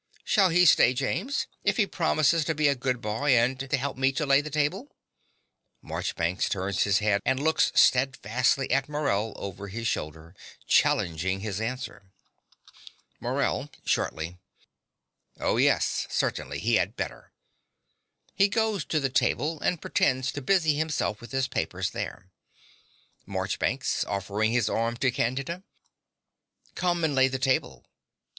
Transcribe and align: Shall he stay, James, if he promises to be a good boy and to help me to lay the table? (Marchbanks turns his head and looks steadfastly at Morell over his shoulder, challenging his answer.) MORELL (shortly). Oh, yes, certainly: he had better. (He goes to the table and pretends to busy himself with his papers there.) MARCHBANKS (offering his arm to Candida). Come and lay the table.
Shall 0.23 0.49
he 0.49 0.65
stay, 0.65 0.95
James, 0.95 1.45
if 1.63 1.77
he 1.77 1.85
promises 1.85 2.43
to 2.45 2.55
be 2.55 2.67
a 2.67 2.73
good 2.73 3.01
boy 3.01 3.37
and 3.37 3.59
to 3.59 3.77
help 3.77 3.97
me 3.97 4.11
to 4.13 4.25
lay 4.25 4.41
the 4.41 4.49
table? 4.49 4.89
(Marchbanks 5.79 6.49
turns 6.49 6.85
his 6.85 6.97
head 6.97 7.21
and 7.23 7.39
looks 7.39 7.71
steadfastly 7.75 8.71
at 8.71 8.89
Morell 8.89 9.31
over 9.35 9.67
his 9.67 9.85
shoulder, 9.87 10.33
challenging 10.65 11.41
his 11.41 11.61
answer.) 11.61 12.09
MORELL 13.19 13.69
(shortly). 13.85 14.39
Oh, 15.39 15.57
yes, 15.57 16.07
certainly: 16.09 16.57
he 16.57 16.77
had 16.77 16.95
better. 16.95 17.31
(He 18.33 18.47
goes 18.47 18.83
to 18.85 18.99
the 18.99 19.11
table 19.11 19.61
and 19.61 19.79
pretends 19.83 20.31
to 20.31 20.41
busy 20.41 20.73
himself 20.73 21.21
with 21.21 21.31
his 21.31 21.47
papers 21.47 21.91
there.) 21.91 22.31
MARCHBANKS 23.27 24.03
(offering 24.05 24.51
his 24.51 24.67
arm 24.67 24.97
to 24.97 25.11
Candida). 25.11 25.61
Come 26.73 27.03
and 27.03 27.13
lay 27.13 27.27
the 27.27 27.37
table. 27.37 27.85